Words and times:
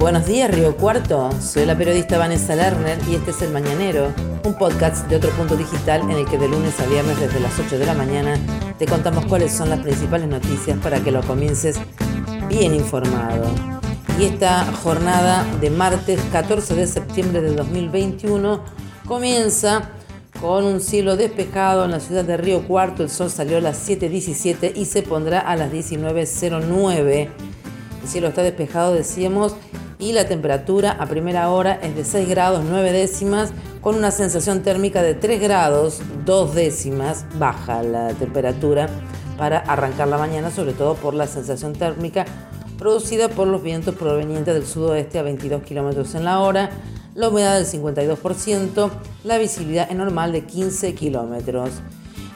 Buenos 0.00 0.26
días 0.26 0.50
Río 0.50 0.76
Cuarto. 0.76 1.30
Soy 1.40 1.64
la 1.64 1.78
periodista 1.78 2.18
Vanessa 2.18 2.56
Lerner 2.56 2.98
y 3.08 3.14
este 3.14 3.30
es 3.30 3.40
El 3.40 3.52
Mañanero, 3.52 4.12
un 4.42 4.54
podcast 4.54 5.06
de 5.06 5.14
otro 5.14 5.30
punto 5.30 5.56
digital 5.56 6.00
en 6.02 6.10
el 6.10 6.26
que 6.26 6.38
de 6.38 6.48
lunes 6.48 6.80
a 6.80 6.86
viernes 6.86 7.20
desde 7.20 7.38
las 7.38 7.56
8 7.56 7.78
de 7.78 7.86
la 7.86 7.94
mañana 7.94 8.34
te 8.80 8.86
contamos 8.86 9.26
cuáles 9.26 9.52
son 9.52 9.70
las 9.70 9.78
principales 9.78 10.26
noticias 10.26 10.76
para 10.78 10.98
que 10.98 11.12
lo 11.12 11.22
comiences 11.22 11.78
bien 12.48 12.74
informado. 12.74 13.46
Y 14.18 14.24
esta 14.24 14.64
jornada 14.82 15.46
de 15.60 15.70
martes 15.70 16.20
14 16.32 16.74
de 16.74 16.88
septiembre 16.88 17.40
de 17.40 17.54
2021 17.54 18.64
comienza 19.06 19.90
con 20.40 20.64
un 20.64 20.80
cielo 20.80 21.16
despejado 21.16 21.84
en 21.84 21.92
la 21.92 22.00
ciudad 22.00 22.24
de 22.24 22.36
Río 22.36 22.66
Cuarto. 22.66 23.04
El 23.04 23.10
sol 23.10 23.30
salió 23.30 23.58
a 23.58 23.60
las 23.60 23.88
7.17 23.88 24.72
y 24.74 24.86
se 24.86 25.02
pondrá 25.02 25.38
a 25.38 25.54
las 25.54 25.70
19.09 25.70 27.28
el 28.02 28.08
cielo 28.08 28.28
está 28.28 28.42
despejado, 28.42 28.94
decíamos, 28.94 29.54
y 29.98 30.12
la 30.12 30.26
temperatura 30.26 30.92
a 30.92 31.06
primera 31.06 31.50
hora 31.50 31.78
es 31.82 31.94
de 31.94 32.04
6 32.04 32.28
grados 32.28 32.64
9 32.68 32.92
décimas, 32.92 33.52
con 33.80 33.96
una 33.96 34.10
sensación 34.10 34.62
térmica 34.62 35.02
de 35.02 35.14
3 35.14 35.40
grados 35.40 36.00
2 36.24 36.54
décimas. 36.54 37.26
Baja 37.38 37.82
la 37.82 38.08
temperatura 38.14 38.88
para 39.36 39.58
arrancar 39.58 40.08
la 40.08 40.18
mañana, 40.18 40.50
sobre 40.50 40.72
todo 40.72 40.94
por 40.94 41.14
la 41.14 41.26
sensación 41.26 41.74
térmica 41.74 42.24
producida 42.80 43.28
por 43.28 43.46
los 43.46 43.62
vientos 43.62 43.94
provenientes 43.94 44.54
del 44.54 44.66
sudoeste 44.66 45.18
a 45.18 45.22
22 45.22 45.62
kilómetros 45.64 46.14
en 46.14 46.24
la 46.24 46.40
hora, 46.40 46.70
la 47.14 47.28
humedad 47.28 47.56
del 47.56 47.66
52%, 47.66 48.90
la 49.24 49.36
visibilidad 49.36 49.90
normal 49.90 50.32
de 50.32 50.46
15 50.46 50.94
kilómetros 50.94 51.72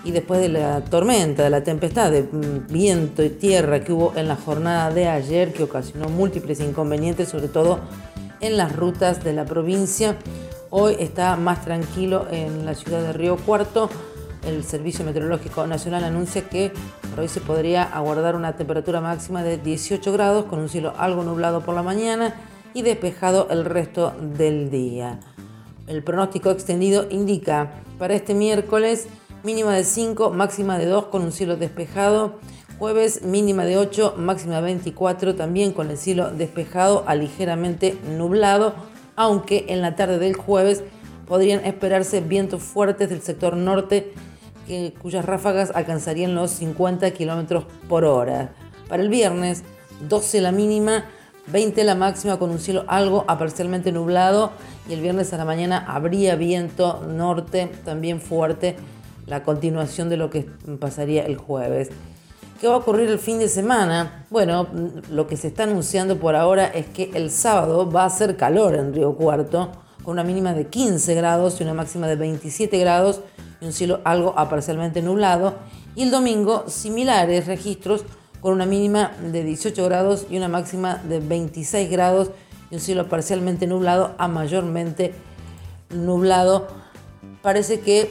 y 0.05 0.11
después 0.11 0.41
de 0.41 0.49
la 0.49 0.85
tormenta, 0.85 1.43
de 1.43 1.51
la 1.51 1.65
tempestad 1.65 2.11
de 2.11 2.23
mm, 2.23 2.67
viento 2.69 3.23
y 3.25 3.31
tierra 3.31 3.81
que 3.81 3.93
hubo 3.93 4.13
en 4.17 4.29
la 4.29 4.37
jornada 4.37 4.91
de 4.91 5.09
ayer, 5.09 5.53
que 5.53 5.63
ocasionó 5.63 6.09
múltiples 6.09 6.61
inconvenientes, 6.61 7.29
sobre 7.29 7.49
todo 7.49 7.81
en 8.41 8.57
las 8.57 8.77
rutas 8.77 9.25
de 9.25 9.33
la 9.33 9.47
provincia, 9.47 10.17
hoy 10.69 10.97
está 10.99 11.37
más 11.37 11.65
tranquilo 11.65 12.27
en 12.31 12.67
la 12.67 12.75
ciudad 12.75 13.01
de 13.01 13.13
Río 13.13 13.37
Cuarto. 13.37 13.89
El 14.47 14.63
Servicio 14.65 15.07
Meteorológico 15.07 15.67
Nacional 15.67 16.05
anuncia 16.05 16.47
que 16.51 16.71
hoy 17.19 17.29
se 17.29 17.41
podría 17.41 17.85
aguardar 17.85 18.37
una 18.37 18.57
temperatura 18.57 19.01
máxima 19.01 19.43
de 19.43 19.57
18 19.57 20.13
grados 20.13 20.45
con 20.45 20.59
un 20.59 20.69
cielo 20.69 20.93
algo 20.99 21.25
nublado 21.25 21.63
por 21.63 21.75
la 21.75 21.83
mañana 21.83 22.35
y 22.75 22.83
despejado 22.83 23.49
el 23.51 23.65
resto 23.65 24.13
del 24.21 24.71
día. 24.71 25.21
El 25.87 26.03
pronóstico 26.03 26.51
extendido 26.51 27.07
indica 27.09 27.71
para 27.99 28.15
este 28.15 28.35
miércoles 28.35 29.07
mínima 29.45 29.75
de 29.75 29.85
5, 29.85 30.31
máxima 30.31 30.79
de 30.79 30.87
2 30.87 31.07
con 31.07 31.23
un 31.23 31.31
cielo 31.31 31.57
despejado. 31.57 32.39
Jueves 32.79 33.23
mínima 33.23 33.65
de 33.65 33.77
8, 33.77 34.15
máxima 34.17 34.57
de 34.57 34.63
24 34.63 35.37
también 35.37 35.73
con 35.73 35.91
el 35.91 35.99
cielo 35.99 36.31
despejado 36.31 37.05
a 37.07 37.15
ligeramente 37.15 37.97
nublado, 38.17 38.75
aunque 39.15 39.67
en 39.69 39.83
la 39.83 39.95
tarde 39.95 40.19
del 40.19 40.35
jueves 40.35 40.83
podrían 41.27 41.65
esperarse 41.65 42.21
vientos 42.21 42.63
fuertes 42.63 43.11
del 43.11 43.23
sector 43.23 43.57
norte 43.57 44.13
cuyas 45.03 45.27
ráfagas 45.27 45.73
alcanzarían 45.75 46.35
los 46.35 46.51
50 46.53 47.11
kilómetros 47.11 47.65
por 47.87 48.07
hora. 48.07 48.55
Para 48.89 49.03
el 49.03 49.11
viernes, 49.11 49.63
12 50.09 50.41
la 50.41 50.53
mínima, 50.53 51.05
20 51.49 51.85
la 51.85 51.95
máxima 51.95 52.39
con 52.39 52.51
un 52.51 52.59
cielo 52.59 52.85
algo 52.89 53.27
a 53.29 53.39
parcialmente 53.39 53.93
nublado 53.93 54.53
y 54.89 54.95
el 54.95 55.03
viernes 55.03 55.35
a 55.35 55.37
la 55.37 55.45
mañana 55.45 55.85
habría 55.87 56.35
viento 56.35 57.05
norte 57.07 57.71
también 57.85 58.23
fuerte 58.23 58.77
la 59.27 59.43
continuación 59.43 60.09
de 60.09 60.17
lo 60.17 60.31
que 60.31 60.47
pasaría 60.79 61.25
el 61.25 61.37
jueves. 61.37 61.91
¿Qué 62.61 62.69
va 62.69 62.75
a 62.75 62.79
ocurrir 62.79 63.11
el 63.11 63.19
fin 63.19 63.39
de 63.39 63.49
semana? 63.49 64.27
Bueno, 64.31 64.69
lo 65.11 65.27
que 65.27 65.37
se 65.37 65.49
está 65.49 65.65
anunciando 65.65 66.19
por 66.19 66.37
ahora 66.37 66.67
es 66.67 66.87
que 66.87 67.11
el 67.15 67.31
sábado 67.31 67.91
va 67.91 68.05
a 68.05 68.11
ser 68.11 68.37
calor 68.37 68.75
en 68.75 68.95
Río 68.95 69.17
Cuarto, 69.17 69.73
con 70.03 70.13
una 70.13 70.25
mínima 70.25 70.55
de 70.55 70.67
15 70.67 71.15
grados 71.15 71.61
y 71.61 71.65
una 71.65 71.75
máxima 71.75 72.07
de 72.07 72.17
27 72.17 72.79
grados 72.79 73.21
y 73.61 73.67
un 73.67 73.73
cielo 73.73 74.01
algo 74.05 74.35
parcialmente 74.35 75.03
nublado. 75.03 75.55
Y 75.97 76.03
el 76.05 76.11
domingo, 76.11 76.65
similares 76.69 77.47
registros, 77.47 78.05
con 78.41 78.53
una 78.53 78.67
mínima 78.67 79.13
de 79.33 79.43
18 79.43 79.85
grados 79.85 80.27
y 80.29 80.37
una 80.37 80.49
máxima 80.49 80.97
de 80.97 81.21
26 81.21 81.91
grados 81.91 82.31
y 82.71 82.75
un 82.75 82.81
cielo 82.81 83.09
parcialmente 83.09 83.67
nublado 83.67 84.15
a 84.19 84.29
mayormente 84.29 85.15
nublado. 85.91 86.69
Parece 87.43 87.81
que 87.81 88.11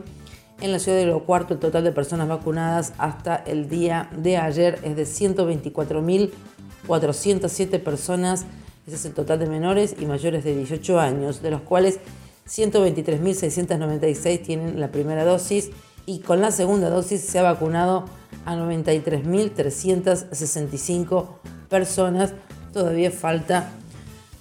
en 0.61 0.71
la 0.71 0.79
ciudad 0.79 0.97
de 0.97 1.05
Lo 1.05 1.23
Cuarto 1.23 1.53
el 1.53 1.59
total 1.59 1.83
de 1.85 1.91
personas 1.91 2.27
vacunadas 2.27 2.93
hasta 2.97 3.35
el 3.35 3.69
día 3.69 4.09
de 4.15 4.37
ayer 4.37 4.79
es 4.83 4.95
de 4.95 5.03
124.407 5.03 7.79
personas. 7.81 8.45
Ese 8.85 8.97
es 8.97 9.05
el 9.05 9.13
total 9.13 9.39
de 9.39 9.47
menores 9.47 9.95
y 9.99 10.05
mayores 10.05 10.43
de 10.43 10.55
18 10.55 10.99
años, 10.99 11.41
de 11.41 11.49
los 11.51 11.61
cuales 11.61 11.99
123.696 12.47 14.43
tienen 14.43 14.79
la 14.79 14.91
primera 14.91 15.23
dosis 15.23 15.69
y 16.09 16.19
con 16.21 16.41
la 16.41 16.49
segunda 16.49 16.89
dosis 16.89 17.21
se 17.21 17.37
ha 17.37 17.43
vacunado 17.43 18.05
a 18.43 18.55
93.365 18.55 21.27
personas. 21.69 22.33
Todavía 22.73 23.11
falta 23.11 23.69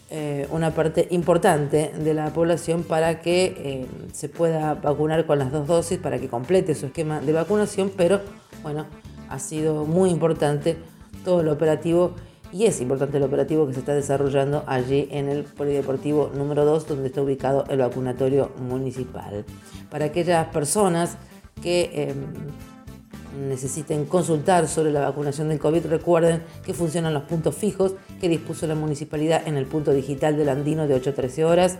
eh, 0.09 0.49
una 0.51 0.71
parte 0.71 1.09
importante 1.11 1.93
de 1.93 2.15
la 2.15 2.33
población 2.33 2.85
para 2.85 3.21
que 3.21 3.55
eh, 3.59 3.87
se 4.15 4.31
pueda 4.31 4.77
vacunar 4.77 5.27
con 5.27 5.39
las 5.39 5.53
dos 5.53 5.67
dosis, 5.67 5.99
para 5.99 6.19
que 6.19 6.29
complete 6.29 6.75
su 6.75 6.87
esquema 6.87 7.21
de 7.21 7.35
vacunación, 7.35 7.93
pero 7.95 8.23
bueno, 8.63 8.87
ha 9.29 9.39
sido 9.39 9.85
muy 9.85 10.09
importante 10.09 10.79
todo 11.23 11.43
el 11.43 11.49
operativo 11.49 12.15
y 12.51 12.65
es 12.65 12.81
importante 12.81 13.19
el 13.19 13.25
operativo 13.25 13.67
que 13.67 13.75
se 13.75 13.81
está 13.81 13.95
desarrollando 13.95 14.65
allí 14.67 15.07
en 15.11 15.29
el 15.29 15.45
Polideportivo 15.45 16.31
número 16.35 16.65
2, 16.65 16.89
donde 16.89 17.09
está 17.09 17.21
ubicado 17.21 17.67
el 17.69 17.81
vacunatorio 17.81 18.53
municipal. 18.59 19.45
Para 19.91 20.07
aquellas 20.07 20.47
personas 20.47 21.19
que 21.63 21.91
em, 21.95 23.49
necesiten 23.49 24.05
consultar 24.05 24.69
sobre 24.69 24.93
la 24.93 25.01
vacunación 25.01 25.49
del 25.49 25.59
COVID, 25.59 25.87
recuerden 25.87 26.43
que 26.65 26.75
funcionan 26.75 27.15
los 27.15 27.25
puntos 27.25 27.55
fijos 27.55 27.95
que 28.21 28.29
dispuso 28.29 28.67
la 28.67 28.75
municipalidad 28.75 29.47
en 29.47 29.57
el 29.57 29.67
punto 29.67 29.93
digital 29.93 30.37
del 30.37 30.49
Andino 30.49 30.87
de 30.87 30.95
8 30.95 31.11
a 31.11 31.15
13 31.15 31.45
horas 31.45 31.79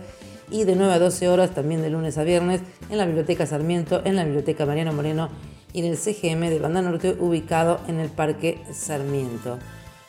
y 0.51 0.63
de 0.63 0.75
9 0.75 0.93
a 0.93 0.99
12 0.99 1.29
horas 1.29 1.53
también 1.53 1.81
de 1.81 1.89
lunes 1.89 2.17
a 2.17 2.23
viernes 2.23 2.61
en 2.89 2.97
la 2.97 3.05
Biblioteca 3.05 3.45
Sarmiento, 3.45 4.01
en 4.05 4.15
la 4.15 4.23
Biblioteca 4.23 4.65
Mariano 4.65 4.93
Moreno 4.93 5.29
y 5.73 5.79
en 5.79 5.85
el 5.85 5.97
CGM 5.97 6.49
de 6.49 6.59
Banda 6.59 6.81
Norte 6.81 7.15
ubicado 7.19 7.79
en 7.87 7.99
el 7.99 8.09
Parque 8.09 8.61
Sarmiento. 8.73 9.59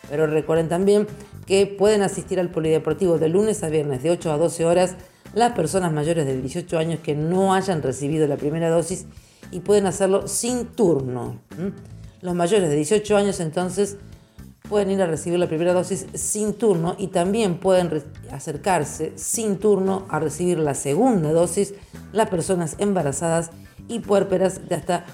Pero 0.08 0.26
recuerden 0.26 0.68
también 0.68 1.06
que 1.46 1.66
pueden 1.66 2.02
asistir 2.02 2.40
al 2.40 2.50
polideportivo 2.50 3.18
de 3.18 3.28
lunes 3.28 3.62
a 3.62 3.68
viernes 3.68 4.02
de 4.02 4.10
8 4.10 4.32
a 4.32 4.38
12 4.38 4.64
horas 4.64 4.96
las 5.34 5.52
personas 5.52 5.92
mayores 5.92 6.26
de 6.26 6.40
18 6.40 6.78
años 6.78 7.00
que 7.00 7.14
no 7.14 7.54
hayan 7.54 7.82
recibido 7.82 8.26
la 8.26 8.36
primera 8.36 8.70
dosis 8.70 9.06
y 9.50 9.60
pueden 9.60 9.86
hacerlo 9.86 10.28
sin 10.28 10.66
turno. 10.66 11.40
Los 12.20 12.34
mayores 12.34 12.68
de 12.68 12.76
18 12.76 13.16
años 13.16 13.40
entonces 13.40 13.96
pueden 14.68 14.90
ir 14.90 15.02
a 15.02 15.06
recibir 15.06 15.38
la 15.38 15.48
primera 15.48 15.72
dosis 15.72 16.06
sin 16.14 16.54
turno 16.54 16.94
y 16.98 17.08
también 17.08 17.58
pueden 17.58 18.04
acercarse 18.30 19.12
sin 19.16 19.58
turno 19.58 20.06
a 20.08 20.20
recibir 20.20 20.58
la 20.58 20.74
segunda 20.74 21.32
dosis 21.32 21.74
las 22.12 22.28
personas 22.28 22.76
embarazadas 22.78 23.50
y 23.88 23.98
puérperas 23.98 24.68
de 24.68 24.76
hasta 24.76 25.06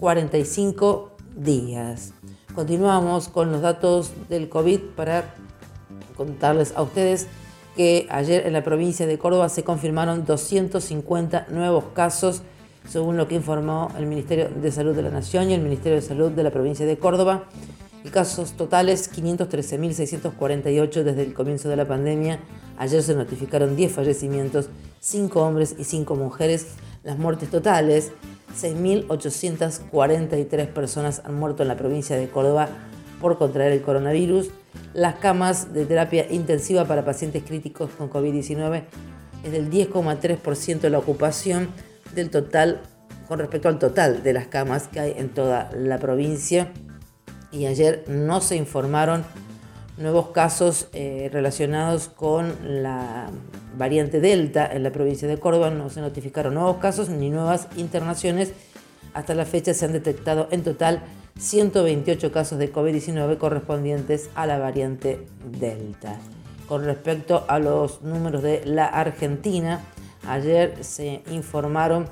45 0.00 1.16
días. 1.36 2.12
Continuamos 2.54 3.28
con 3.28 3.52
los 3.52 3.62
datos 3.62 4.10
del 4.28 4.48
COVID 4.48 4.80
para 4.96 5.32
contarles 6.16 6.72
a 6.76 6.82
ustedes 6.82 7.28
que 7.76 8.08
ayer 8.10 8.44
en 8.44 8.52
la 8.54 8.64
provincia 8.64 9.06
de 9.06 9.18
Córdoba 9.18 9.48
se 9.48 9.62
confirmaron 9.62 10.24
250 10.24 11.46
nuevos 11.50 11.84
casos, 11.94 12.42
según 12.88 13.16
lo 13.16 13.26
que 13.28 13.34
informó 13.34 13.90
el 13.98 14.06
Ministerio 14.06 14.48
de 14.48 14.72
Salud 14.72 14.96
de 14.96 15.02
la 15.02 15.10
Nación 15.10 15.50
y 15.50 15.54
el 15.54 15.60
Ministerio 15.60 15.96
de 15.96 16.02
Salud 16.02 16.30
de 16.30 16.42
la 16.42 16.50
provincia 16.50 16.86
de 16.86 16.98
Córdoba. 16.98 17.44
Y 18.04 18.10
casos 18.10 18.52
totales 18.52 19.12
513.648 19.12 21.02
desde 21.02 21.22
el 21.22 21.34
comienzo 21.34 21.68
de 21.68 21.74
la 21.76 21.86
pandemia. 21.86 22.38
Ayer 22.78 23.02
se 23.02 23.14
notificaron 23.14 23.76
10 23.76 23.92
fallecimientos, 23.92 24.70
5 25.00 25.42
hombres 25.42 25.74
y 25.78 25.84
5 25.84 26.14
mujeres. 26.14 26.68
Las 27.04 27.18
muertes 27.18 27.50
totales 27.50 28.12
6.843 28.58 30.68
personas 30.68 31.20
han 31.24 31.38
muerto 31.38 31.62
en 31.62 31.68
la 31.68 31.76
provincia 31.76 32.16
de 32.16 32.28
Córdoba 32.28 32.70
por 33.20 33.36
contraer 33.36 33.72
el 33.72 33.82
coronavirus. 33.82 34.48
Las 34.94 35.16
camas 35.16 35.74
de 35.74 35.84
terapia 35.84 36.26
intensiva 36.30 36.86
para 36.86 37.04
pacientes 37.04 37.42
críticos 37.42 37.90
con 37.98 38.08
COVID-19 38.10 38.84
es 39.44 39.52
del 39.52 39.70
10,3% 39.70 40.80
de 40.80 40.90
la 40.90 40.98
ocupación 40.98 41.68
del 42.14 42.30
total 42.30 42.80
con 43.28 43.38
respecto 43.38 43.68
al 43.68 43.78
total 43.78 44.22
de 44.22 44.32
las 44.32 44.46
camas 44.46 44.88
que 44.88 45.00
hay 45.00 45.14
en 45.16 45.28
toda 45.28 45.70
la 45.74 45.98
provincia. 45.98 46.72
Y 47.52 47.66
ayer 47.66 48.04
no 48.08 48.40
se 48.40 48.56
informaron 48.56 49.24
nuevos 49.98 50.28
casos 50.28 50.88
eh, 50.92 51.28
relacionados 51.32 52.08
con 52.08 52.54
la 52.82 53.28
variante 53.76 54.20
Delta 54.20 54.66
en 54.72 54.82
la 54.82 54.90
provincia 54.90 55.28
de 55.28 55.38
Córdoba. 55.38 55.70
No 55.70 55.90
se 55.90 56.00
notificaron 56.00 56.54
nuevos 56.54 56.78
casos 56.78 57.10
ni 57.10 57.28
nuevas 57.28 57.68
internaciones. 57.76 58.52
Hasta 59.12 59.34
la 59.34 59.44
fecha 59.44 59.74
se 59.74 59.84
han 59.84 59.92
detectado 59.92 60.48
en 60.50 60.62
total 60.62 61.02
128 61.38 62.32
casos 62.32 62.58
de 62.58 62.72
COVID-19 62.72 63.38
correspondientes 63.38 64.30
a 64.34 64.46
la 64.46 64.58
variante 64.58 65.26
Delta. 65.58 66.18
Con 66.66 66.84
respecto 66.84 67.44
a 67.48 67.58
los 67.58 68.02
números 68.02 68.42
de 68.42 68.62
la 68.64 68.86
Argentina, 68.86 69.80
ayer 70.28 70.82
se 70.82 71.22
informaron 71.30 72.06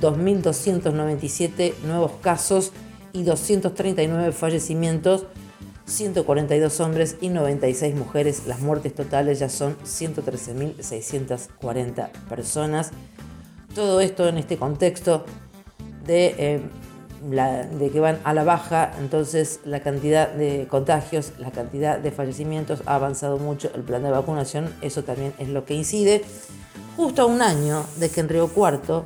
2.297 0.00 1.74
nuevos 1.84 2.12
casos 2.22 2.72
y 3.12 3.22
239 3.22 4.32
fallecimientos 4.32 5.26
142 5.88 6.80
hombres 6.80 7.16
y 7.20 7.28
96 7.30 7.94
mujeres. 7.94 8.46
Las 8.46 8.60
muertes 8.60 8.94
totales 8.94 9.40
ya 9.40 9.48
son 9.48 9.76
113.640 9.78 12.10
personas. 12.28 12.90
Todo 13.74 14.00
esto 14.00 14.28
en 14.28 14.38
este 14.38 14.56
contexto 14.56 15.24
de, 16.04 16.34
eh, 16.38 16.60
de, 17.78 17.90
que 17.90 17.98
van 18.00 18.18
a 18.24 18.32
la 18.34 18.42
baja, 18.44 18.92
entonces 18.98 19.60
la 19.64 19.80
cantidad 19.80 20.28
de 20.28 20.66
contagios, 20.68 21.32
la 21.38 21.50
cantidad 21.50 21.98
de 21.98 22.10
fallecimientos 22.10 22.82
ha 22.86 22.94
avanzado 22.96 23.38
mucho. 23.38 23.70
El 23.74 23.82
plan 23.82 24.02
de 24.02 24.10
vacunación, 24.10 24.74
eso 24.82 25.04
también 25.04 25.32
es 25.38 25.48
lo 25.48 25.64
que 25.64 25.72
incide. 25.74 26.22
Justo 26.98 27.22
a 27.22 27.26
un 27.26 27.42
año 27.42 27.84
de 28.00 28.08
que 28.08 28.18
en 28.18 28.28
Río 28.28 28.48
Cuarto, 28.48 29.04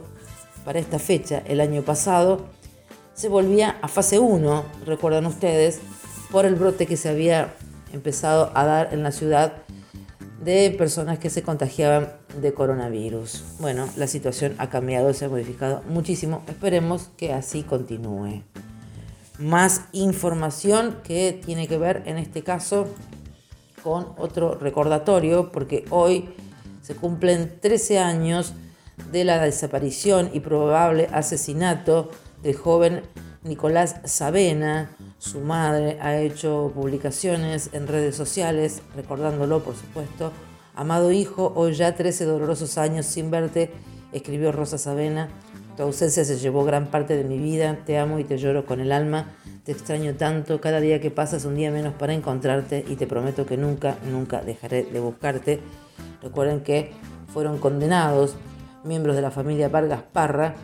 para 0.64 0.78
esta 0.78 0.98
fecha, 0.98 1.42
el 1.44 1.60
año 1.60 1.82
pasado, 1.82 2.46
se 3.12 3.28
volvía 3.28 3.76
a 3.82 3.88
fase 3.88 4.18
1, 4.18 4.64
recuerdan 4.86 5.26
ustedes, 5.26 5.78
por 6.30 6.46
el 6.46 6.54
brote 6.54 6.86
que 6.86 6.96
se 6.96 7.10
había 7.10 7.54
empezado 7.92 8.50
a 8.54 8.64
dar 8.64 8.94
en 8.94 9.02
la 9.02 9.12
ciudad 9.12 9.58
de 10.42 10.70
personas 10.70 11.18
que 11.18 11.28
se 11.28 11.42
contagiaban 11.42 12.14
de 12.40 12.54
coronavirus. 12.54 13.44
Bueno, 13.58 13.86
la 13.98 14.06
situación 14.06 14.54
ha 14.56 14.70
cambiado, 14.70 15.12
se 15.12 15.26
ha 15.26 15.28
modificado 15.28 15.82
muchísimo. 15.86 16.42
Esperemos 16.48 17.10
que 17.18 17.34
así 17.34 17.62
continúe. 17.62 18.42
Más 19.38 19.82
información 19.92 20.96
que 21.04 21.38
tiene 21.44 21.68
que 21.68 21.76
ver 21.76 22.04
en 22.06 22.16
este 22.16 22.42
caso 22.42 22.86
con 23.82 24.14
otro 24.16 24.54
recordatorio, 24.54 25.52
porque 25.52 25.84
hoy 25.90 26.30
se 26.82 26.94
cumplen 26.94 27.58
13 27.60 27.98
años 27.98 28.52
de 29.10 29.24
la 29.24 29.42
desaparición 29.42 30.30
y 30.32 30.40
probable 30.40 31.08
asesinato 31.12 32.10
del 32.42 32.56
joven 32.56 33.02
Nicolás 33.44 33.96
Sabena, 34.04 34.96
su 35.18 35.40
madre, 35.40 35.98
ha 36.00 36.18
hecho 36.18 36.70
publicaciones 36.74 37.70
en 37.72 37.88
redes 37.88 38.14
sociales, 38.14 38.82
recordándolo 38.94 39.64
por 39.64 39.74
supuesto. 39.74 40.32
Amado 40.74 41.10
hijo, 41.10 41.52
hoy 41.56 41.74
ya 41.74 41.94
13 41.94 42.24
dolorosos 42.24 42.78
años 42.78 43.06
sin 43.06 43.30
verte, 43.30 43.70
escribió 44.12 44.52
Rosa 44.52 44.78
Sabena. 44.78 45.28
Tu 45.76 45.82
ausencia 45.82 46.24
se 46.24 46.38
llevó 46.38 46.64
gran 46.64 46.86
parte 46.86 47.16
de 47.16 47.24
mi 47.24 47.38
vida, 47.38 47.78
te 47.84 47.98
amo 47.98 48.18
y 48.18 48.24
te 48.24 48.38
lloro 48.38 48.64
con 48.64 48.80
el 48.80 48.92
alma, 48.92 49.34
te 49.64 49.72
extraño 49.72 50.14
tanto, 50.14 50.60
cada 50.60 50.80
día 50.80 51.00
que 51.00 51.10
pasa 51.10 51.36
es 51.36 51.44
un 51.44 51.56
día 51.56 51.70
menos 51.70 51.94
para 51.94 52.14
encontrarte 52.14 52.84
y 52.86 52.96
te 52.96 53.06
prometo 53.06 53.44
que 53.44 53.56
nunca, 53.56 53.96
nunca 54.08 54.42
dejaré 54.42 54.84
de 54.84 55.00
buscarte. 55.00 55.60
Recuerden 56.22 56.62
que 56.62 56.92
fueron 57.32 57.58
condenados 57.58 58.36
miembros 58.84 59.16
de 59.16 59.22
la 59.22 59.30
familia 59.30 59.68
Vargas 59.68 60.02
Parra 60.12 60.54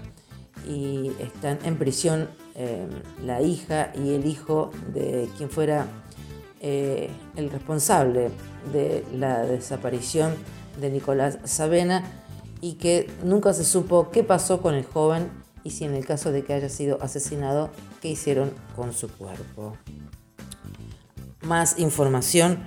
y 0.67 1.13
están 1.21 1.59
en 1.65 1.77
prisión 1.77 2.29
eh, 2.55 2.87
la 3.25 3.41
hija 3.43 3.93
y 3.95 4.15
el 4.15 4.27
hijo 4.27 4.71
de 4.93 5.29
quien 5.37 5.51
fuera 5.51 5.87
eh, 6.61 7.11
el 7.37 7.51
responsable 7.51 8.31
de 8.73 9.05
la 9.15 9.43
desaparición 9.43 10.35
de 10.81 10.91
Nicolás 10.91 11.39
Sabena 11.45 12.03
y 12.61 12.75
que 12.75 13.09
nunca 13.23 13.53
se 13.53 13.65
supo 13.65 14.11
qué 14.11 14.25
pasó 14.25 14.61
con 14.61 14.75
el 14.75 14.85
joven 14.85 15.31
y 15.63 15.71
si 15.71 15.85
en 15.85 15.95
el 15.95 16.05
caso 16.05 16.33
de 16.33 16.45
que 16.45 16.55
haya 16.55 16.69
sido 16.69 17.01
asesinado, 17.03 17.71
qué 18.01 18.09
hicieron 18.09 18.53
con 18.75 18.93
su 18.93 19.09
cuerpo. 19.09 19.77
Más 21.43 21.79
información 21.79 22.59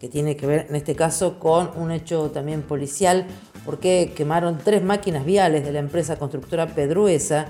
que 0.00 0.08
tiene 0.08 0.36
que 0.36 0.46
ver 0.46 0.66
en 0.68 0.76
este 0.76 0.94
caso 0.94 1.38
con 1.38 1.70
un 1.76 1.90
hecho 1.90 2.30
también 2.30 2.62
policial, 2.62 3.26
porque 3.64 4.12
quemaron 4.16 4.58
tres 4.58 4.82
máquinas 4.82 5.24
viales 5.24 5.64
de 5.64 5.72
la 5.72 5.80
empresa 5.80 6.16
constructora 6.16 6.66
Pedruesa 6.68 7.46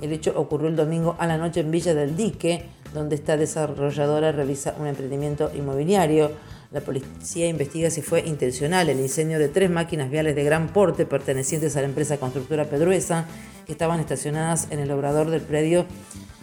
el 0.00 0.12
hecho 0.12 0.32
ocurrió 0.36 0.68
el 0.68 0.76
domingo 0.76 1.16
a 1.18 1.26
la 1.26 1.36
noche 1.36 1.60
en 1.60 1.70
Villa 1.70 1.92
del 1.92 2.16
Dique, 2.16 2.64
donde 2.94 3.16
esta 3.16 3.36
desarrolladora 3.36 4.30
realiza 4.30 4.74
un 4.78 4.86
emprendimiento 4.86 5.50
inmobiliario. 5.56 6.30
La 6.70 6.80
policía 6.80 7.48
investiga 7.48 7.90
si 7.90 8.02
fue 8.02 8.20
intencional 8.20 8.88
el 8.88 9.00
incendio 9.00 9.38
de 9.38 9.48
tres 9.48 9.70
máquinas 9.70 10.10
viales 10.10 10.36
de 10.36 10.44
gran 10.44 10.68
porte 10.68 11.04
pertenecientes 11.04 11.76
a 11.76 11.80
la 11.80 11.88
empresa 11.88 12.18
constructora 12.18 12.66
Pedruesa, 12.66 13.26
que 13.66 13.72
estaban 13.72 13.98
estacionadas 13.98 14.68
en 14.70 14.78
el 14.78 14.90
obrador 14.92 15.30
del 15.30 15.40
predio 15.40 15.86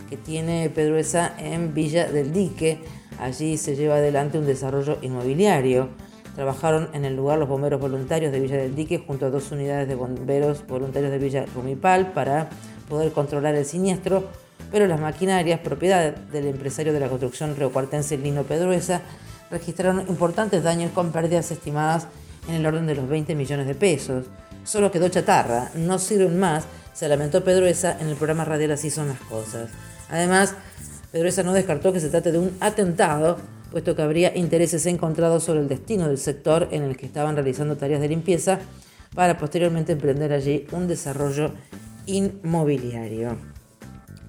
que 0.09 0.17
tiene 0.17 0.69
Pedruesa 0.69 1.33
en 1.39 1.73
Villa 1.73 2.07
del 2.07 2.33
Dique. 2.33 2.79
Allí 3.19 3.57
se 3.57 3.75
lleva 3.75 3.95
adelante 3.95 4.37
un 4.37 4.45
desarrollo 4.45 4.97
inmobiliario. 5.01 5.89
Trabajaron 6.35 6.89
en 6.93 7.05
el 7.05 7.15
lugar 7.15 7.39
los 7.39 7.47
bomberos 7.47 7.79
voluntarios 7.79 8.31
de 8.31 8.39
Villa 8.39 8.57
del 8.57 8.75
Dique 8.75 9.03
junto 9.05 9.25
a 9.25 9.29
dos 9.29 9.51
unidades 9.51 9.87
de 9.87 9.95
bomberos 9.95 10.67
voluntarios 10.67 11.11
de 11.11 11.17
Villa 11.17 11.45
Rumipal 11.55 12.11
para 12.11 12.49
poder 12.89 13.11
controlar 13.13 13.55
el 13.55 13.65
siniestro, 13.65 14.25
pero 14.71 14.87
las 14.87 14.99
maquinarias, 14.99 15.59
propiedad 15.61 16.15
del 16.15 16.47
empresario 16.47 16.93
de 16.93 16.99
la 16.99 17.07
construcción 17.07 17.55
reocuartense 17.55 18.17
Lino 18.17 18.43
Pedruesa, 18.43 19.01
registraron 19.49 20.01
importantes 20.09 20.63
daños 20.63 20.91
con 20.91 21.11
pérdidas 21.11 21.51
estimadas 21.51 22.07
en 22.47 22.55
el 22.55 22.65
orden 22.65 22.85
de 22.85 22.95
los 22.95 23.07
20 23.07 23.33
millones 23.35 23.67
de 23.67 23.75
pesos. 23.75 24.25
Solo 24.63 24.91
quedó 24.91 25.07
chatarra, 25.09 25.71
no 25.75 25.99
sirven 25.99 26.39
más, 26.39 26.65
se 26.93 27.07
lamentó 27.07 27.43
Pedruesa 27.43 27.97
en 27.99 28.07
el 28.07 28.15
programa 28.15 28.45
radial 28.45 28.71
Así 28.71 28.89
son 28.89 29.07
las 29.07 29.19
cosas. 29.19 29.69
Además, 30.09 30.55
Pedrosa 31.15 31.43
no 31.43 31.53
descartó 31.53 31.93
que 31.93 32.01
se 32.01 32.09
trate 32.09 32.33
de 32.33 32.39
un 32.39 32.51
atentado, 32.59 33.37
puesto 33.71 33.95
que 33.95 34.01
habría 34.01 34.35
intereses 34.35 34.85
encontrados 34.85 35.45
sobre 35.45 35.61
el 35.61 35.69
destino 35.69 36.09
del 36.09 36.17
sector 36.17 36.67
en 36.71 36.83
el 36.83 36.97
que 36.97 37.05
estaban 37.05 37.37
realizando 37.37 37.77
tareas 37.77 38.01
de 38.01 38.09
limpieza 38.09 38.59
para 39.15 39.37
posteriormente 39.37 39.93
emprender 39.93 40.33
allí 40.33 40.67
un 40.73 40.89
desarrollo 40.89 41.53
inmobiliario. 42.05 43.37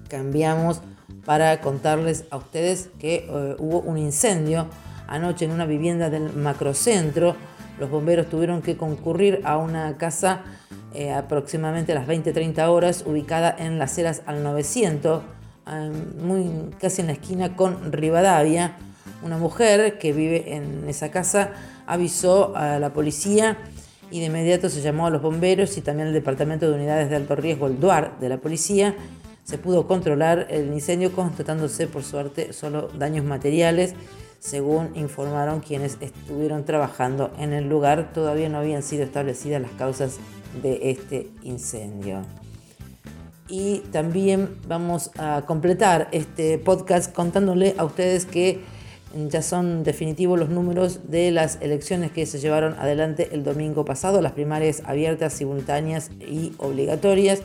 Cambiamos 0.07 0.79
para 1.25 1.59
contarles 1.59 2.23
a 2.29 2.37
ustedes 2.37 2.87
que 2.99 3.27
eh, 3.27 3.55
hubo 3.59 3.81
un 3.81 3.97
incendio 3.97 4.69
anoche 5.09 5.43
en 5.43 5.51
una 5.51 5.65
vivienda 5.65 6.09
del 6.09 6.31
macrocentro. 6.37 7.35
Los 7.81 7.89
bomberos 7.89 8.29
tuvieron 8.29 8.61
que 8.61 8.77
concurrir 8.77 9.41
a 9.43 9.57
una 9.57 9.97
casa 9.97 10.45
eh, 10.93 11.11
aproximadamente 11.11 11.91
a 11.91 11.95
las 11.95 12.07
20-30 12.07 12.65
horas, 12.69 13.03
ubicada 13.05 13.53
en 13.59 13.77
las 13.77 13.97
Heras 13.97 14.21
al 14.25 14.41
900, 14.41 15.21
muy, 16.21 16.71
casi 16.79 17.01
en 17.01 17.07
la 17.07 17.13
esquina 17.13 17.55
con 17.55 17.91
Rivadavia. 17.91 18.77
Una 19.23 19.37
mujer 19.37 19.97
que 19.97 20.13
vive 20.13 20.55
en 20.55 20.87
esa 20.87 21.09
casa 21.11 21.51
avisó 21.85 22.55
a 22.55 22.79
la 22.79 22.93
policía 22.93 23.57
y 24.11 24.19
de 24.19 24.27
inmediato 24.27 24.69
se 24.69 24.81
llamó 24.81 25.07
a 25.07 25.09
los 25.09 25.21
bomberos 25.21 25.77
y 25.77 25.81
también 25.81 26.07
al 26.09 26.13
Departamento 26.13 26.69
de 26.69 26.75
Unidades 26.75 27.09
de 27.09 27.15
Alto 27.15 27.35
Riesgo, 27.35 27.67
el 27.67 27.79
DUAR 27.79 28.19
de 28.19 28.29
la 28.29 28.37
policía. 28.37 28.95
Se 29.43 29.57
pudo 29.57 29.87
controlar 29.87 30.47
el 30.49 30.73
incendio 30.73 31.11
constatándose 31.13 31.87
por 31.87 32.03
suerte 32.03 32.53
solo 32.53 32.89
daños 32.97 33.25
materiales, 33.25 33.95
según 34.39 34.91
informaron 34.95 35.61
quienes 35.61 35.97
estuvieron 36.01 36.63
trabajando 36.65 37.31
en 37.39 37.53
el 37.53 37.67
lugar. 37.67 38.11
Todavía 38.13 38.49
no 38.49 38.59
habían 38.59 38.83
sido 38.83 39.03
establecidas 39.03 39.61
las 39.61 39.71
causas 39.71 40.17
de 40.61 40.91
este 40.91 41.29
incendio. 41.43 42.21
Y 43.49 43.79
también 43.91 44.57
vamos 44.67 45.11
a 45.17 45.43
completar 45.45 46.09
este 46.11 46.57
podcast 46.57 47.13
contándole 47.13 47.75
a 47.77 47.85
ustedes 47.85 48.25
que 48.25 48.59
ya 49.29 49.41
son 49.41 49.83
definitivos 49.83 50.37
los 50.37 50.49
números 50.49 51.09
de 51.09 51.31
las 51.31 51.57
elecciones 51.61 52.11
que 52.11 52.25
se 52.25 52.39
llevaron 52.39 52.73
adelante 52.77 53.29
el 53.31 53.43
domingo 53.43 53.85
pasado, 53.85 54.21
las 54.21 54.33
primarias 54.33 54.83
abiertas, 54.85 55.33
simultáneas 55.33 56.11
y 56.19 56.53
obligatorias, 56.57 57.41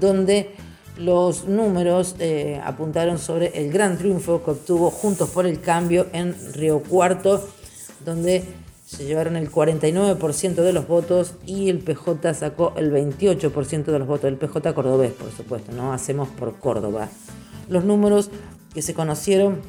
donde 0.00 0.52
los 0.96 1.46
números 1.46 2.14
eh, 2.20 2.60
apuntaron 2.64 3.18
sobre 3.18 3.48
el 3.58 3.72
gran 3.72 3.98
triunfo 3.98 4.44
que 4.44 4.52
obtuvo 4.52 4.90
Juntos 4.90 5.30
por 5.30 5.46
el 5.46 5.60
Cambio 5.60 6.06
en 6.12 6.34
Río 6.54 6.80
Cuarto, 6.80 7.48
donde 8.04 8.44
se 8.84 9.04
llevaron 9.04 9.36
el 9.36 9.50
49% 9.50 10.54
de 10.54 10.72
los 10.72 10.86
votos 10.86 11.34
y 11.46 11.70
el 11.70 11.78
PJ 11.78 12.34
sacó 12.34 12.74
el 12.76 12.92
28% 12.92 13.84
de 13.84 13.98
los 13.98 14.06
votos. 14.06 14.26
El 14.26 14.36
PJ 14.36 14.74
cordobés, 14.74 15.12
por 15.12 15.30
supuesto, 15.32 15.72
¿no? 15.72 15.92
Hacemos 15.92 16.28
por 16.28 16.58
Córdoba. 16.58 17.08
Los 17.68 17.84
números 17.84 18.30
que 18.74 18.82
se 18.82 18.92
conocieron 18.92 19.60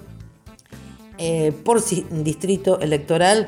eh, 1.17 1.53
por 1.63 1.81
distrito 1.83 2.79
electoral. 2.81 3.47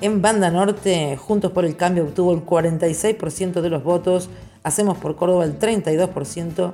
En 0.00 0.22
Banda 0.22 0.50
Norte, 0.50 1.16
Juntos 1.16 1.52
por 1.52 1.64
el 1.64 1.76
Cambio 1.76 2.04
obtuvo 2.04 2.32
el 2.32 2.44
46% 2.44 3.60
de 3.60 3.70
los 3.70 3.82
votos, 3.84 4.28
Hacemos 4.64 4.96
por 4.98 5.16
Córdoba 5.16 5.44
el 5.44 5.58
32% 5.58 6.72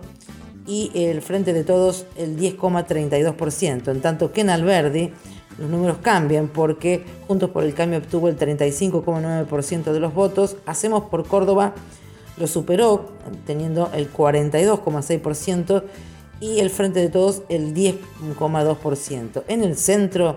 y 0.66 0.90
el 0.94 1.22
Frente 1.22 1.54
de 1.54 1.64
Todos 1.64 2.04
el 2.16 2.38
10,32%. 2.38 3.90
En 3.90 4.02
tanto 4.02 4.30
que 4.32 4.42
en 4.42 4.50
Alberdi 4.50 5.12
los 5.58 5.68
números 5.68 5.98
cambian 6.00 6.48
porque 6.48 7.04
Juntos 7.26 7.50
por 7.50 7.64
el 7.64 7.74
Cambio 7.74 7.98
obtuvo 7.98 8.28
el 8.28 8.38
35,9% 8.38 9.92
de 9.92 10.00
los 10.00 10.14
votos, 10.14 10.56
Hacemos 10.66 11.04
por 11.04 11.26
Córdoba 11.26 11.74
lo 12.38 12.46
superó 12.46 13.06
teniendo 13.46 13.90
el 13.92 14.12
42,6% 14.12 15.82
y 16.40 16.60
el 16.60 16.70
Frente 16.70 17.00
de 17.00 17.08
Todos 17.08 17.42
el 17.48 17.74
10,2%. 17.74 19.42
En 19.48 19.64
el 19.64 19.76
centro 19.76 20.36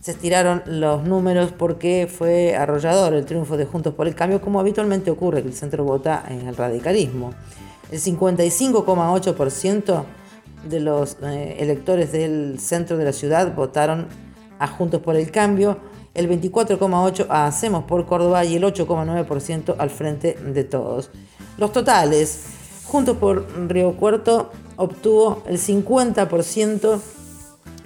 se 0.00 0.12
estiraron 0.12 0.62
los 0.66 1.04
números 1.04 1.52
porque 1.52 2.08
fue 2.10 2.56
arrollador 2.56 3.12
el 3.14 3.26
triunfo 3.26 3.56
de 3.56 3.66
Juntos 3.66 3.92
por 3.92 4.06
el 4.06 4.14
Cambio, 4.14 4.40
como 4.40 4.60
habitualmente 4.60 5.10
ocurre 5.10 5.42
que 5.42 5.48
el 5.48 5.54
centro 5.54 5.84
vota 5.84 6.24
en 6.28 6.48
el 6.48 6.56
radicalismo. 6.56 7.34
El 7.90 8.00
55,8% 8.00 10.04
de 10.68 10.80
los 10.80 11.18
eh, 11.22 11.56
electores 11.58 12.12
del 12.12 12.58
centro 12.58 12.96
de 12.96 13.04
la 13.04 13.12
ciudad 13.12 13.54
votaron 13.54 14.06
a 14.58 14.66
Juntos 14.66 15.00
por 15.00 15.16
el 15.16 15.30
Cambio, 15.30 15.78
el 16.14 16.28
24,8% 16.28 17.26
a 17.28 17.46
Hacemos 17.46 17.84
por 17.84 18.06
Córdoba 18.06 18.44
y 18.44 18.56
el 18.56 18.64
8,9% 18.64 19.76
al 19.78 19.90
Frente 19.90 20.34
de 20.34 20.64
Todos. 20.64 21.10
Los 21.58 21.72
totales, 21.72 22.44
Juntos 22.84 23.16
por 23.16 23.46
Río 23.68 23.96
Cuarto 23.96 24.50
obtuvo 24.76 25.42
el 25.46 25.58
50% 25.58 27.00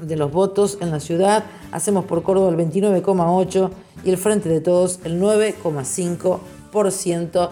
de 0.02 0.16
los 0.16 0.32
votos 0.32 0.78
en 0.80 0.90
la 0.90 1.00
ciudad, 1.00 1.44
Hacemos 1.72 2.04
por 2.04 2.22
Córdoba 2.22 2.50
el 2.50 2.56
29,8% 2.56 3.70
y 4.04 4.10
el 4.10 4.16
Frente 4.16 4.48
de 4.48 4.60
Todos 4.60 5.00
el 5.04 5.20
9,5%. 5.20 7.50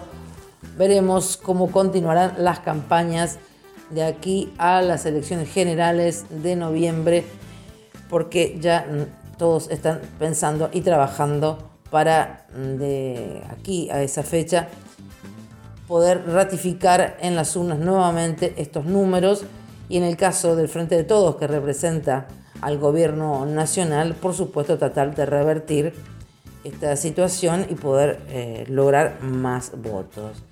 Veremos 0.77 1.37
cómo 1.37 1.71
continuarán 1.71 2.35
las 2.37 2.59
campañas 2.59 3.37
de 3.89 4.03
aquí 4.03 4.53
a 4.57 4.81
las 4.81 5.05
elecciones 5.05 5.49
generales 5.49 6.25
de 6.29 6.55
noviembre, 6.55 7.25
porque 8.09 8.57
ya 8.59 8.85
todos 9.37 9.69
están 9.69 10.01
pensando 10.17 10.69
y 10.73 10.81
trabajando 10.81 11.69
para 11.89 12.45
de 12.53 13.41
aquí 13.49 13.89
a 13.89 14.01
esa 14.01 14.23
fecha 14.23 14.67
poder 15.87 16.27
ratificar 16.27 17.17
en 17.19 17.35
las 17.35 17.55
urnas 17.55 17.79
nuevamente 17.79 18.53
estos 18.57 18.85
números 18.85 19.43
y 19.89 19.97
en 19.97 20.03
el 20.03 20.17
caso 20.17 20.55
del 20.55 20.67
Frente 20.67 20.95
de 20.95 21.03
Todos 21.03 21.37
que 21.37 21.47
representa 21.47 22.27
al 22.61 22.77
gobierno 22.77 23.45
nacional, 23.45 24.13
por 24.13 24.35
supuesto 24.35 24.77
tratar 24.77 25.15
de 25.15 25.25
revertir 25.25 25.93
esta 26.63 26.95
situación 26.95 27.65
y 27.69 27.75
poder 27.75 28.19
eh, 28.27 28.65
lograr 28.67 29.23
más 29.23 29.71
votos. 29.81 30.43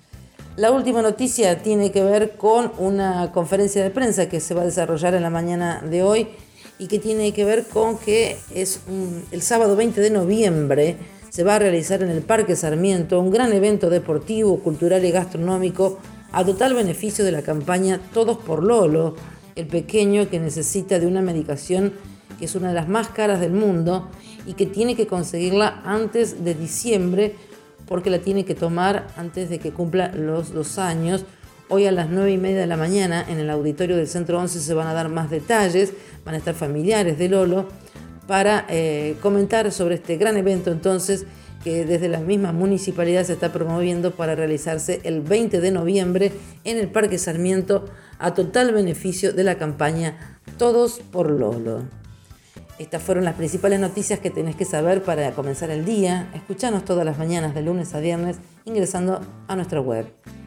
La 0.56 0.72
última 0.72 1.02
noticia 1.02 1.62
tiene 1.62 1.92
que 1.92 2.02
ver 2.02 2.36
con 2.36 2.72
una 2.78 3.30
conferencia 3.30 3.82
de 3.82 3.90
prensa 3.90 4.28
que 4.28 4.40
se 4.40 4.54
va 4.54 4.62
a 4.62 4.64
desarrollar 4.64 5.14
en 5.14 5.22
la 5.22 5.30
mañana 5.30 5.82
de 5.88 6.02
hoy 6.02 6.28
y 6.78 6.86
que 6.86 6.98
tiene 6.98 7.32
que 7.32 7.44
ver 7.44 7.66
con 7.66 7.98
que 7.98 8.36
es 8.54 8.80
el 9.30 9.42
sábado 9.42 9.76
20 9.76 10.00
de 10.00 10.10
noviembre 10.10 10.96
se 11.30 11.44
va 11.44 11.56
a 11.56 11.58
realizar 11.58 12.02
en 12.02 12.10
el 12.10 12.22
Parque 12.22 12.56
Sarmiento 12.56 13.20
un 13.20 13.30
gran 13.30 13.52
evento 13.52 13.90
deportivo, 13.90 14.60
cultural 14.60 15.04
y 15.04 15.10
gastronómico 15.10 15.98
a 16.32 16.44
total 16.44 16.74
beneficio 16.74 17.24
de 17.24 17.32
la 17.32 17.42
campaña 17.42 18.00
Todos 18.12 18.38
por 18.38 18.62
Lolo, 18.62 19.16
el 19.56 19.66
pequeño 19.66 20.28
que 20.30 20.40
necesita 20.40 20.98
de 20.98 21.06
una 21.06 21.22
medicación 21.22 21.92
que 22.38 22.44
es 22.44 22.54
una 22.54 22.68
de 22.68 22.74
las 22.74 22.88
más 22.88 23.08
caras 23.08 23.40
del 23.40 23.52
mundo 23.52 24.08
y 24.46 24.54
que 24.54 24.66
tiene 24.66 24.94
que 24.94 25.06
conseguirla 25.06 25.82
antes 25.84 26.44
de 26.44 26.54
diciembre 26.54 27.34
porque 27.86 28.10
la 28.10 28.20
tiene 28.20 28.44
que 28.44 28.54
tomar 28.54 29.08
antes 29.16 29.50
de 29.50 29.58
que 29.58 29.72
cumpla 29.72 30.12
los 30.14 30.52
dos 30.52 30.78
años. 30.78 31.24
Hoy 31.70 31.84
a 31.84 31.92
las 31.92 32.08
9 32.08 32.32
y 32.32 32.38
media 32.38 32.60
de 32.60 32.66
la 32.66 32.78
mañana 32.78 33.22
en 33.28 33.38
el 33.38 33.50
auditorio 33.50 33.94
del 33.94 34.08
Centro 34.08 34.38
11 34.40 34.60
se 34.60 34.72
van 34.72 34.86
a 34.86 34.94
dar 34.94 35.10
más 35.10 35.28
detalles, 35.28 35.92
van 36.24 36.34
a 36.34 36.38
estar 36.38 36.54
familiares 36.54 37.18
de 37.18 37.28
Lolo 37.28 37.68
para 38.26 38.64
eh, 38.70 39.16
comentar 39.20 39.70
sobre 39.70 39.96
este 39.96 40.16
gran 40.16 40.38
evento 40.38 40.70
entonces 40.72 41.26
que 41.62 41.84
desde 41.84 42.08
la 42.08 42.20
misma 42.20 42.52
municipalidad 42.52 43.24
se 43.24 43.34
está 43.34 43.52
promoviendo 43.52 44.12
para 44.12 44.34
realizarse 44.34 45.00
el 45.04 45.20
20 45.20 45.60
de 45.60 45.70
noviembre 45.70 46.32
en 46.64 46.78
el 46.78 46.88
Parque 46.88 47.18
Sarmiento 47.18 47.84
a 48.18 48.32
total 48.32 48.72
beneficio 48.72 49.34
de 49.34 49.44
la 49.44 49.56
campaña 49.58 50.40
Todos 50.56 51.00
por 51.00 51.30
Lolo. 51.30 51.82
Estas 52.78 53.02
fueron 53.02 53.24
las 53.24 53.34
principales 53.34 53.78
noticias 53.78 54.20
que 54.20 54.30
tenés 54.30 54.56
que 54.56 54.64
saber 54.64 55.02
para 55.02 55.32
comenzar 55.32 55.68
el 55.68 55.84
día. 55.84 56.30
Escuchanos 56.32 56.86
todas 56.86 57.04
las 57.04 57.18
mañanas 57.18 57.54
de 57.54 57.60
lunes 57.60 57.92
a 57.94 58.00
viernes 58.00 58.38
ingresando 58.64 59.20
a 59.48 59.56
nuestra 59.56 59.82
web. 59.82 60.06